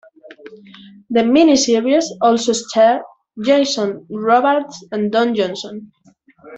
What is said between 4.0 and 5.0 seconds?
Robards